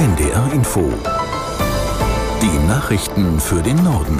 NDR 0.00 0.50
Info. 0.54 0.90
Die 2.40 2.66
Nachrichten 2.66 3.38
für 3.38 3.60
den 3.60 3.76
Norden. 3.84 4.18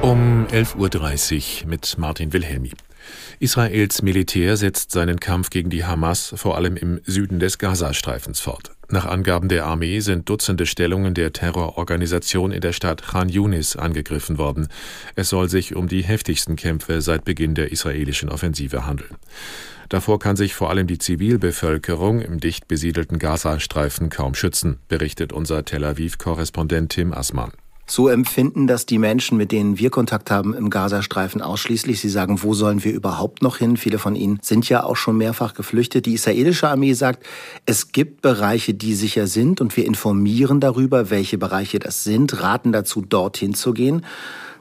Um 0.00 0.46
11.30 0.46 1.64
Uhr 1.64 1.68
mit 1.68 1.98
Martin 1.98 2.32
Wilhelmi. 2.32 2.70
Israels 3.38 4.00
Militär 4.00 4.56
setzt 4.56 4.92
seinen 4.92 5.20
Kampf 5.20 5.50
gegen 5.50 5.68
die 5.68 5.84
Hamas 5.84 6.32
vor 6.36 6.56
allem 6.56 6.78
im 6.78 7.02
Süden 7.04 7.38
des 7.38 7.58
Gazastreifens 7.58 8.40
fort. 8.40 8.72
Nach 8.92 9.06
Angaben 9.06 9.48
der 9.48 9.66
Armee 9.66 10.00
sind 10.00 10.28
Dutzende 10.28 10.66
Stellungen 10.66 11.14
der 11.14 11.32
Terrororganisation 11.32 12.50
in 12.50 12.60
der 12.60 12.72
Stadt 12.72 13.02
Khan 13.02 13.28
Yunis 13.28 13.76
angegriffen 13.76 14.36
worden. 14.36 14.66
Es 15.14 15.28
soll 15.28 15.48
sich 15.48 15.76
um 15.76 15.86
die 15.86 16.02
heftigsten 16.02 16.56
Kämpfe 16.56 17.00
seit 17.00 17.24
Beginn 17.24 17.54
der 17.54 17.70
israelischen 17.70 18.28
Offensive 18.28 18.86
handeln. 18.86 19.14
Davor 19.88 20.18
kann 20.18 20.34
sich 20.34 20.54
vor 20.54 20.70
allem 20.70 20.88
die 20.88 20.98
Zivilbevölkerung 20.98 22.20
im 22.20 22.40
dicht 22.40 22.66
besiedelten 22.66 23.20
Gazastreifen 23.20 24.10
kaum 24.10 24.34
schützen, 24.34 24.78
berichtet 24.88 25.32
unser 25.32 25.64
Tel 25.64 25.84
Aviv-Korrespondent 25.84 26.90
Tim 26.90 27.12
Assmann. 27.12 27.52
So 27.92 28.06
empfinden 28.08 28.68
das 28.68 28.86
die 28.86 28.98
Menschen, 28.98 29.36
mit 29.36 29.50
denen 29.50 29.76
wir 29.80 29.90
Kontakt 29.90 30.30
haben 30.30 30.54
im 30.54 30.70
Gazastreifen 30.70 31.42
ausschließlich. 31.42 32.00
Sie 32.00 32.08
sagen, 32.08 32.40
wo 32.44 32.54
sollen 32.54 32.84
wir 32.84 32.92
überhaupt 32.92 33.42
noch 33.42 33.56
hin? 33.56 33.76
Viele 33.76 33.98
von 33.98 34.14
ihnen 34.14 34.38
sind 34.42 34.68
ja 34.68 34.84
auch 34.84 34.94
schon 34.94 35.16
mehrfach 35.16 35.54
geflüchtet. 35.54 36.06
Die 36.06 36.14
israelische 36.14 36.68
Armee 36.68 36.92
sagt, 36.92 37.26
es 37.66 37.90
gibt 37.90 38.22
Bereiche, 38.22 38.74
die 38.74 38.94
sicher 38.94 39.26
sind 39.26 39.60
und 39.60 39.76
wir 39.76 39.86
informieren 39.86 40.60
darüber, 40.60 41.10
welche 41.10 41.36
Bereiche 41.36 41.80
das 41.80 42.04
sind, 42.04 42.40
raten 42.40 42.70
dazu, 42.70 43.00
dorthin 43.02 43.54
zu 43.54 43.72
gehen. 43.72 44.06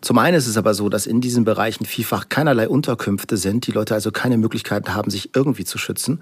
Zum 0.02 0.18
einen 0.18 0.36
ist 0.36 0.48
es 0.48 0.58
aber 0.58 0.74
so, 0.74 0.90
dass 0.90 1.06
in 1.06 1.22
diesen 1.22 1.44
Bereichen 1.44 1.86
vielfach 1.86 2.30
keinerlei 2.30 2.68
Unterkünfte 2.68 3.38
sind, 3.38 3.68
die 3.68 3.72
Leute 3.72 3.94
also 3.94 4.12
keine 4.12 4.40
Möglichkeiten 4.40 4.96
haben, 4.96 5.12
sich 5.12 5.36
irgendwie 5.36 5.66
zu 5.66 5.78
schützen. 5.78 6.20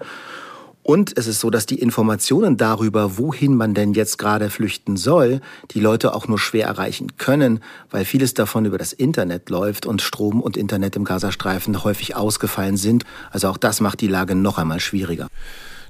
Und 0.88 1.18
es 1.18 1.26
ist 1.26 1.40
so, 1.40 1.50
dass 1.50 1.66
die 1.66 1.78
Informationen 1.78 2.56
darüber, 2.56 3.18
wohin 3.18 3.54
man 3.54 3.74
denn 3.74 3.92
jetzt 3.92 4.16
gerade 4.16 4.48
flüchten 4.48 4.96
soll, 4.96 5.42
die 5.72 5.80
Leute 5.80 6.14
auch 6.14 6.28
nur 6.28 6.38
schwer 6.38 6.66
erreichen 6.66 7.18
können, 7.18 7.60
weil 7.90 8.06
vieles 8.06 8.32
davon 8.32 8.64
über 8.64 8.78
das 8.78 8.94
Internet 8.94 9.50
läuft 9.50 9.84
und 9.84 10.00
Strom 10.00 10.40
und 10.40 10.56
Internet 10.56 10.96
im 10.96 11.04
Gazastreifen 11.04 11.84
häufig 11.84 12.16
ausgefallen 12.16 12.78
sind. 12.78 13.04
Also 13.30 13.48
auch 13.48 13.58
das 13.58 13.82
macht 13.82 14.00
die 14.00 14.08
Lage 14.08 14.34
noch 14.34 14.56
einmal 14.56 14.80
schwieriger. 14.80 15.28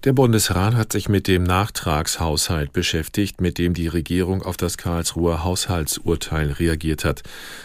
Der 0.03 0.15
Bundesrat 0.15 0.75
hat 0.75 0.91
sich 0.91 1.09
mit 1.09 1.29
dem 1.29 1.45
Nachtragshaushalt 1.45 2.73
beschäftigt, 2.73 3.41
mit 3.41 3.59
dem 3.59 3.75
die 3.75 3.87
Regierung 3.87 4.43
auf 4.43 4.57
das 4.57 4.79
Karlsruher 4.79 5.45
Haushaltsurteil 5.45 6.51
reagiert 6.51 7.05
hat. 7.05 7.23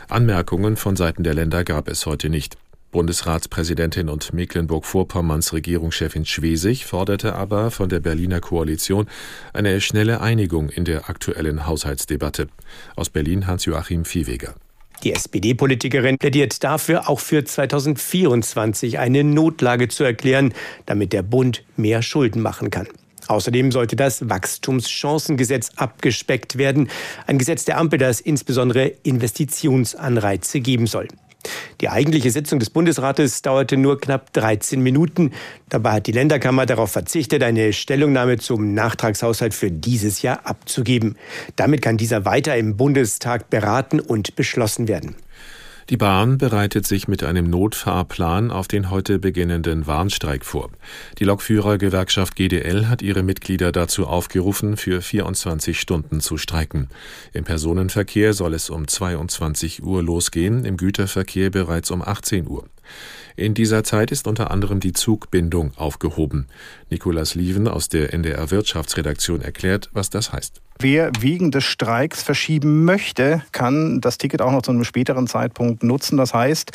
Anmerkungen 0.08 0.78
von 0.78 0.96
Seiten 0.96 1.24
der 1.24 1.34
Länder 1.34 1.64
gab 1.64 1.88
es 1.88 2.06
heute 2.06 2.30
nicht. 2.30 2.58
Bundesratspräsidentin 2.94 4.08
und 4.08 4.32
Mecklenburg-Vorpommerns 4.34 5.52
Regierungschefin 5.52 6.26
Schwesig 6.26 6.86
forderte 6.86 7.36
aber 7.36 7.72
von 7.72 7.90
der 7.90 8.00
Berliner 8.00 8.40
Koalition 8.40 9.08
eine 9.52 9.82
schnelle 9.82 10.22
Einigung 10.22 10.70
in 10.70 10.86
der 10.86 11.10
aktuellen 11.10 11.68
Haushaltsdebatte. 11.68 12.48
Aus 12.96 13.10
Berlin 13.10 13.48
Hans-Joachim 13.48 14.06
Viehweger. 14.06 14.54
Die 15.04 15.12
SPD-Politikerin 15.12 16.18
plädiert 16.18 16.64
dafür, 16.64 17.10
auch 17.10 17.20
für 17.20 17.44
2024 17.44 19.00
eine 19.00 19.24
Notlage 19.26 19.90
zu 19.90 20.06
erklären, 20.06 20.54
damit 20.86 21.12
der 21.12 21.24
Bund 21.24 21.66
mehr 21.76 22.02
Schulden 22.02 22.42
machen 22.42 22.70
kann. 22.70 22.88
Außerdem 23.28 23.72
sollte 23.72 23.96
das 23.96 24.30
Wachstumschancengesetz 24.30 25.72
abgespeckt 25.76 26.58
werden, 26.58 26.90
ein 27.26 27.38
Gesetz 27.38 27.66
der 27.66 27.78
Ampel, 27.78 27.98
das 28.00 28.22
insbesondere 28.22 28.88
Investitionsanreize 29.04 30.60
geben 30.60 30.88
soll. 30.88 31.08
Die 31.84 31.90
eigentliche 31.90 32.32
Sitzung 32.32 32.60
des 32.60 32.70
Bundesrates 32.70 33.42
dauerte 33.42 33.76
nur 33.76 34.00
knapp 34.00 34.32
13 34.32 34.80
Minuten. 34.80 35.34
Dabei 35.68 35.96
hat 35.96 36.08
die 36.08 36.14
Länderkammer 36.14 36.66
darauf 36.66 36.92
verzichtet, 36.94 37.44
eine 37.44 37.74
Stellungnahme 37.74 38.38
zum 38.38 38.74
Nachtragshaushalt 38.74 39.54
für 39.54 39.70
dieses 39.70 40.22
Jahr 40.22 40.48
abzugeben. 40.48 41.18
Damit 41.58 41.82
kann 41.82 41.98
dieser 41.98 42.24
weiter 42.24 42.56
im 42.56 42.78
Bundestag 42.78 43.50
beraten 43.50 44.00
und 44.00 44.38
beschlossen 44.38 44.88
werden. 44.88 45.18
Die 45.90 45.98
Bahn 45.98 46.38
bereitet 46.38 46.88
sich 46.88 47.10
mit 47.10 47.24
einem 47.24 47.50
Notfahrplan 47.50 48.52
auf 48.52 48.70
den 48.70 48.90
heute 48.90 49.20
beginnenden 49.20 49.86
Warnstreik 49.86 50.46
vor. 50.46 50.70
Die 51.20 51.26
Lokführergewerkschaft 51.26 52.38
GDL 52.38 52.88
hat 52.88 53.02
ihre 53.02 53.22
Mitglieder 53.22 53.74
dazu 53.74 54.08
aufgerufen, 54.08 54.78
für 54.78 55.02
24 55.02 55.78
Stunden 55.80 56.22
zu 56.22 56.38
streiken. 56.38 56.88
Im 57.34 57.44
Personenverkehr 57.44 58.34
soll 58.34 58.54
es 58.54 58.70
um 58.70 58.88
22 58.88 59.84
Uhr 59.84 60.02
losgehen, 60.02 60.64
im 60.64 60.78
Güterverkehr 60.78 61.50
bereits 61.50 61.92
um 61.92 62.02
18 62.02 62.48
Uhr. 62.48 62.66
In 63.36 63.54
dieser 63.54 63.84
Zeit 63.84 64.12
ist 64.12 64.28
unter 64.28 64.52
anderem 64.52 64.80
die 64.80 64.94
Zugbindung 64.94 65.72
aufgehoben. 65.76 66.48
Nikolas 66.90 67.36
Lieven 67.36 67.68
aus 67.68 67.90
der 67.90 68.14
NDR 68.14 68.52
Wirtschaftsredaktion 68.52 69.42
erklärt, 69.42 69.90
was 69.94 70.10
das 70.10 70.32
heißt. 70.32 70.62
Wer 70.80 71.12
wegen 71.20 71.52
des 71.52 71.64
Streiks 71.64 72.24
verschieben 72.24 72.84
möchte, 72.84 73.42
kann 73.52 74.02
das 74.02 74.18
Ticket 74.18 74.42
auch 74.42 74.52
noch 74.52 74.64
zu 74.64 74.72
einem 74.72 74.84
späteren 74.84 75.28
Zeitpunkt 75.28 75.84
nutzen. 75.84 76.18
Das 76.18 76.34
heißt, 76.34 76.72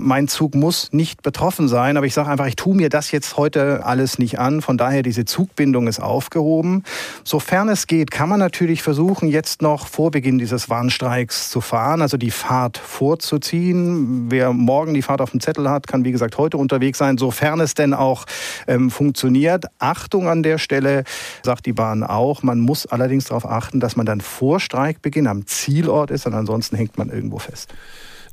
mein 0.00 0.28
Zug 0.28 0.54
muss 0.54 0.92
nicht 0.92 1.22
betroffen 1.22 1.68
sein, 1.68 1.96
aber 1.96 2.06
ich 2.06 2.12
sage 2.12 2.28
einfach, 2.28 2.46
ich 2.46 2.56
tue 2.56 2.74
mir 2.74 2.88
das 2.88 3.12
jetzt 3.12 3.36
heute 3.36 3.86
alles 3.86 4.18
nicht 4.18 4.38
an. 4.38 4.62
Von 4.62 4.76
daher, 4.76 5.02
diese 5.02 5.24
Zugbindung 5.24 5.86
ist 5.86 6.00
aufgehoben. 6.00 6.82
Sofern 7.24 7.68
es 7.68 7.86
geht, 7.86 8.10
kann 8.10 8.28
man 8.28 8.40
natürlich 8.40 8.82
versuchen, 8.82 9.28
jetzt 9.28 9.62
noch 9.62 9.86
vor 9.86 10.10
Beginn 10.10 10.38
dieses 10.38 10.68
Warnstreiks 10.68 11.48
zu 11.48 11.60
fahren, 11.60 12.02
also 12.02 12.16
die 12.16 12.32
Fahrt 12.32 12.76
vorzuziehen. 12.78 14.26
Wer 14.30 14.52
morgen 14.52 14.92
die 14.92 15.02
Fahrt 15.02 15.20
auf 15.20 15.30
dem 15.30 15.40
Zettel 15.46 15.70
hat, 15.70 15.86
kann 15.86 16.04
wie 16.04 16.10
gesagt 16.10 16.38
heute 16.38 16.56
unterwegs 16.56 16.98
sein, 16.98 17.18
sofern 17.18 17.60
es 17.60 17.74
denn 17.74 17.94
auch 17.94 18.24
ähm, 18.66 18.90
funktioniert. 18.90 19.66
Achtung 19.78 20.28
an 20.28 20.42
der 20.42 20.58
Stelle, 20.58 21.04
sagt 21.44 21.66
die 21.66 21.72
Bahn 21.72 22.02
auch, 22.02 22.42
man 22.42 22.58
muss 22.58 22.84
allerdings 22.86 23.26
darauf 23.26 23.48
achten, 23.48 23.78
dass 23.78 23.94
man 23.94 24.06
dann 24.06 24.20
vor 24.20 24.58
Streikbeginn 24.58 25.28
am 25.28 25.46
Zielort 25.46 26.10
ist 26.10 26.26
und 26.26 26.34
ansonsten 26.34 26.74
hängt 26.76 26.98
man 26.98 27.10
irgendwo 27.10 27.38
fest. 27.38 27.72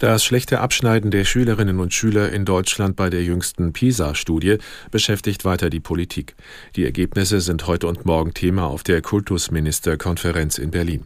Das 0.04 0.26
schlechte 0.26 0.60
Abschneiden 0.60 1.12
der 1.12 1.24
Schülerinnen 1.24 1.80
und 1.80 1.94
Schüler 1.94 2.30
in 2.34 2.44
Deutschland 2.44 2.98
bei 2.98 3.10
der 3.10 3.24
jüngsten 3.24 3.72
PISA-Studie 3.72 4.58
beschäftigt 4.92 5.46
weiter 5.46 5.70
die 5.70 5.80
Politik. 5.80 6.36
Die 6.76 6.84
Ergebnisse 6.84 7.40
sind 7.40 7.68
heute 7.68 7.88
und 7.88 8.06
morgen 8.06 8.34
Thema 8.34 8.66
auf 8.66 8.84
der 8.84 9.02
Kultusministerkonferenz 9.02 10.58
in 10.58 10.72
Berlin. 10.72 11.06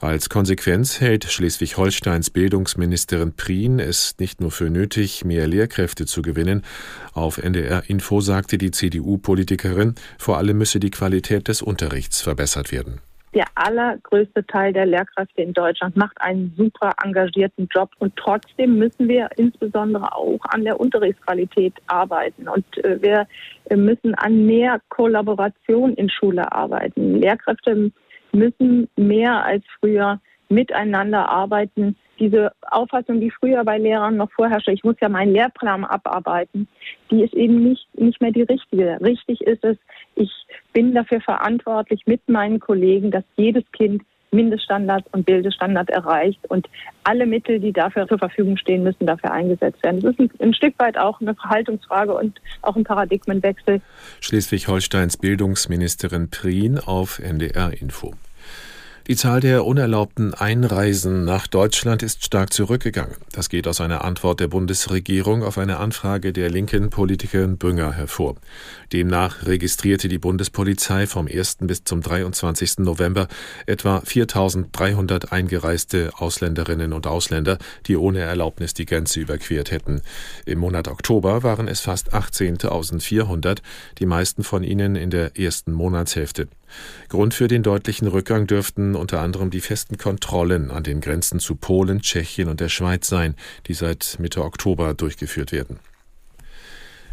Als 0.00 0.28
Konsequenz 0.28 1.00
hält 1.00 1.24
Schleswig-Holsteins 1.24 2.28
Bildungsministerin 2.28 3.32
Prien 3.32 3.78
es 3.78 4.16
nicht 4.18 4.42
nur 4.42 4.50
für 4.50 4.68
nötig, 4.68 5.24
mehr 5.24 5.46
Lehrkräfte 5.46 6.04
zu 6.04 6.20
gewinnen. 6.20 6.62
Auf 7.14 7.38
NDR 7.38 7.88
Info 7.88 8.20
sagte 8.20 8.58
die 8.58 8.70
CDU-Politikerin, 8.70 9.94
vor 10.18 10.36
allem 10.36 10.58
müsse 10.58 10.78
die 10.78 10.90
Qualität 10.90 11.48
des 11.48 11.62
Unterrichts 11.62 12.20
verbessert 12.20 12.70
werden 12.70 13.00
der 13.34 13.46
allergrößte 13.54 14.46
Teil 14.46 14.72
der 14.72 14.86
Lehrkräfte 14.86 15.42
in 15.42 15.52
Deutschland 15.52 15.96
macht 15.96 16.20
einen 16.20 16.54
super 16.56 16.92
engagierten 17.02 17.68
Job 17.70 17.90
und 17.98 18.14
trotzdem 18.16 18.78
müssen 18.78 19.08
wir 19.08 19.28
insbesondere 19.36 20.14
auch 20.14 20.40
an 20.48 20.64
der 20.64 20.80
Unterrichtsqualität 20.80 21.74
arbeiten 21.86 22.48
und 22.48 22.64
äh, 22.84 23.00
wir 23.02 23.26
müssen 23.76 24.14
an 24.14 24.46
mehr 24.46 24.80
Kollaboration 24.88 25.94
in 25.94 26.08
Schule 26.08 26.50
arbeiten. 26.52 27.20
Lehrkräfte 27.20 27.90
müssen 28.32 28.88
mehr 28.96 29.44
als 29.44 29.64
früher 29.80 30.20
miteinander 30.48 31.28
arbeiten. 31.28 31.96
Diese 32.18 32.52
Auffassung, 32.70 33.20
die 33.20 33.30
früher 33.30 33.62
bei 33.64 33.78
Lehrern 33.78 34.16
noch 34.16 34.30
vorherrschte, 34.32 34.72
ich 34.72 34.84
muss 34.84 34.96
ja 35.00 35.08
meinen 35.08 35.32
Lehrplan 35.32 35.84
abarbeiten, 35.84 36.68
die 37.10 37.22
ist 37.22 37.34
eben 37.34 37.62
nicht, 37.62 37.86
nicht 37.98 38.20
mehr 38.20 38.32
die 38.32 38.42
richtige. 38.42 38.98
Richtig 39.00 39.40
ist 39.42 39.64
es, 39.64 39.76
ich 40.14 40.30
bin 40.72 40.94
dafür 40.94 41.20
verantwortlich 41.20 42.02
mit 42.06 42.26
meinen 42.28 42.60
Kollegen, 42.60 43.10
dass 43.10 43.24
jedes 43.36 43.64
Kind 43.72 44.02
Mindeststandards 44.30 45.06
und 45.12 45.26
Bildestandard 45.26 45.90
erreicht 45.90 46.40
und 46.48 46.68
alle 47.04 47.26
Mittel, 47.26 47.60
die 47.60 47.72
dafür 47.72 48.06
zur 48.06 48.18
Verfügung 48.18 48.56
stehen, 48.56 48.82
müssen 48.82 49.06
dafür 49.06 49.32
eingesetzt 49.32 49.82
werden. 49.82 50.00
Das 50.00 50.12
ist 50.12 50.20
ein, 50.20 50.30
ein 50.40 50.54
Stück 50.54 50.74
weit 50.78 50.98
auch 50.98 51.20
eine 51.20 51.34
Verhaltensfrage 51.34 52.14
und 52.14 52.40
auch 52.62 52.76
ein 52.76 52.84
Paradigmenwechsel. 52.84 53.80
Schleswig-Holsteins 54.20 55.16
Bildungsministerin 55.16 56.30
Prien 56.30 56.78
auf 56.78 57.18
NDR 57.18 57.72
Info. 57.80 58.14
Die 59.08 59.14
Zahl 59.14 59.38
der 59.38 59.64
unerlaubten 59.64 60.34
Einreisen 60.34 61.24
nach 61.24 61.46
Deutschland 61.46 62.02
ist 62.02 62.24
stark 62.24 62.52
zurückgegangen. 62.52 63.14
Das 63.30 63.48
geht 63.48 63.68
aus 63.68 63.80
einer 63.80 64.04
Antwort 64.04 64.40
der 64.40 64.48
Bundesregierung 64.48 65.44
auf 65.44 65.58
eine 65.58 65.76
Anfrage 65.76 66.32
der 66.32 66.50
linken 66.50 66.90
Politikerin 66.90 67.56
Bünger 67.56 67.92
hervor. 67.92 68.34
Demnach 68.92 69.46
registrierte 69.46 70.08
die 70.08 70.18
Bundespolizei 70.18 71.06
vom 71.06 71.28
1. 71.28 71.58
bis 71.60 71.84
zum 71.84 72.00
23. 72.00 72.78
November 72.78 73.28
etwa 73.66 74.00
4300 74.00 75.30
eingereiste 75.30 76.10
Ausländerinnen 76.16 76.92
und 76.92 77.06
Ausländer, 77.06 77.58
die 77.86 77.96
ohne 77.96 78.22
Erlaubnis 78.22 78.74
die 78.74 78.86
Grenze 78.86 79.20
überquert 79.20 79.70
hätten. 79.70 80.02
Im 80.46 80.58
Monat 80.58 80.88
Oktober 80.88 81.44
waren 81.44 81.68
es 81.68 81.80
fast 81.80 82.12
18.400, 82.12 83.58
die 83.98 84.06
meisten 84.06 84.42
von 84.42 84.64
ihnen 84.64 84.96
in 84.96 85.10
der 85.10 85.38
ersten 85.38 85.70
Monatshälfte. 85.70 86.48
Grund 87.08 87.34
für 87.34 87.48
den 87.48 87.62
deutlichen 87.62 88.08
Rückgang 88.08 88.46
dürften 88.46 88.94
unter 88.94 89.20
anderem 89.20 89.50
die 89.50 89.60
festen 89.60 89.98
Kontrollen 89.98 90.70
an 90.70 90.82
den 90.82 91.00
Grenzen 91.00 91.40
zu 91.40 91.56
Polen, 91.56 92.00
Tschechien 92.00 92.48
und 92.48 92.60
der 92.60 92.68
Schweiz 92.68 93.08
sein, 93.08 93.34
die 93.66 93.74
seit 93.74 94.16
Mitte 94.18 94.44
Oktober 94.44 94.94
durchgeführt 94.94 95.52
werden. 95.52 95.78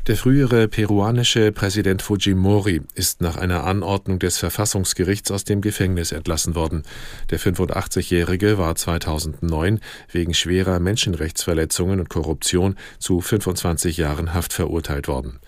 Der 0.08 0.18
frühere 0.18 0.68
peruanische 0.68 1.54
Präsident 1.54 2.02
Fujimori 2.02 2.82
ist 2.94 3.22
nach 3.22 3.38
einer 3.38 3.64
Anordnung 3.64 4.20
des 4.20 4.38
Verfassungsgerichts 4.38 5.32
aus 5.32 5.46
dem 5.46 5.62
Gefängnis 5.62 6.12
entlassen 6.12 6.56
worden. 6.56 6.84
Der 7.30 7.40
85-Jährige 7.40 8.58
war 8.58 8.76
2009 8.76 9.80
wegen 10.12 10.34
schwerer 10.34 10.80
Menschenrechtsverletzungen 10.80 12.02
und 12.02 12.10
Korruption 12.10 12.76
zu 13.00 13.22
25 13.22 13.96
Jahren 13.96 14.34
Haft 14.34 14.52
verurteilt 14.52 15.08
worden. 15.08 15.40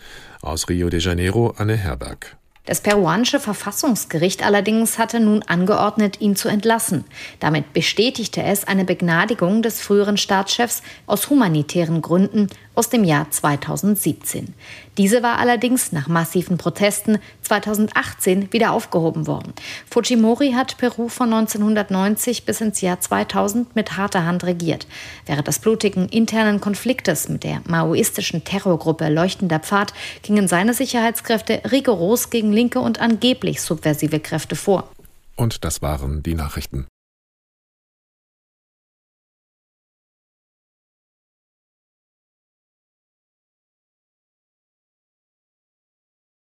Aus 0.42 0.70
Rio 0.70 0.90
de 0.90 1.02
Janeiro 1.02 1.54
Anne 1.58 1.76
Herberg. 1.76 2.38
Das 2.66 2.82
peruanische 2.82 3.40
Verfassungsgericht 3.40 4.44
allerdings 4.44 4.98
hatte 4.98 5.20
nun 5.20 5.44
angeordnet, 5.44 6.20
ihn 6.20 6.36
zu 6.36 6.50
entlassen. 6.50 7.06
Damit 7.40 7.74
bestätigte 7.74 8.42
es 8.42 8.66
eine 8.66 8.86
Begnadigung 8.86 9.62
des 9.62 9.82
früheren 9.82 10.18
Staatschefs 10.18 10.82
aus 11.06 11.30
humanitären 11.30 12.02
Gründen 12.02 12.48
aus 12.76 12.90
dem 12.90 13.04
Jahr 13.04 13.30
2017. 13.30 14.54
Diese 14.98 15.24
war 15.24 15.40
allerdings 15.40 15.92
nach 15.92 16.08
massiven 16.08 16.58
Protesten 16.58 17.20
2018 17.42 18.52
wieder 18.54 18.72
aufgehoben 18.72 19.28
worden. 19.28 19.54
Fujimori 19.90 20.52
hat 20.52 20.78
Peru 20.78 21.10
von 21.10 21.34
1990 21.34 22.46
bis 22.46 22.62
ins 22.62 22.82
Jahr 22.82 23.00
2000 23.00 23.76
mit 23.76 23.98
harter 23.98 24.26
Hand 24.26 24.44
regiert. 24.44 24.88
Während 25.26 25.48
des 25.48 25.60
blutigen 25.60 26.08
internen 26.10 26.62
Konfliktes 26.62 27.30
mit 27.30 27.44
der 27.44 27.62
maoistischen 27.68 28.44
Terrorgruppe 28.44 29.10
Leuchtender 29.10 29.60
Pfad 29.60 29.94
gingen 30.22 30.48
seine 30.48 30.74
Sicherheitskräfte 30.74 31.62
rigoros 31.72 32.30
gegen 32.30 32.52
linke 32.54 32.80
und 32.80 33.00
angeblich 33.00 33.62
subversive 33.62 34.20
Kräfte 34.20 34.56
vor. 34.56 34.90
Und 35.36 35.66
das 35.66 35.82
waren 35.82 36.24
die 36.24 36.36
Nachrichten. 36.36 36.88